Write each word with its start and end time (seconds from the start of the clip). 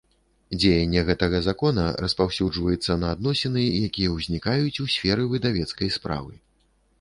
Дзеянне 0.61 1.01
гэтага 1.09 1.41
Закона 1.47 1.83
распаўсюджваецца 2.05 2.97
на 3.03 3.11
адносiны, 3.17 3.67
якiя 3.89 4.09
ўзнiкаюць 4.15 4.81
у 4.87 4.89
сферы 4.97 5.29
выдавецкай 5.35 5.93
справы. 6.01 6.33